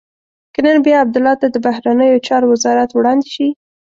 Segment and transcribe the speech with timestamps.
[0.53, 3.47] که نن بیا عبدالله ته د بهرنیو چارو وزارت وړاندې شي.